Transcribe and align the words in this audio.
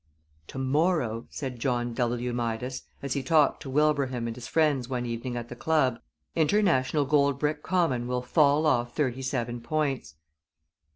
"To 0.47 0.57
morrow," 0.57 1.27
said 1.29 1.59
John 1.59 1.93
W. 1.93 2.33
Midas, 2.33 2.81
as 3.03 3.13
he 3.13 3.21
talked 3.21 3.61
to 3.61 3.69
Wilbraham 3.69 4.25
and 4.25 4.35
his 4.35 4.47
friends 4.47 4.89
one 4.89 5.05
evening 5.05 5.37
at 5.37 5.47
the 5.49 5.55
club, 5.55 5.99
"International 6.35 7.05
Gold 7.05 7.37
Brick 7.37 7.61
Common 7.61 8.07
will 8.07 8.23
fall 8.23 8.65
off 8.65 8.95
thirty 8.95 9.21
seven 9.21 9.61
points." 9.61 10.15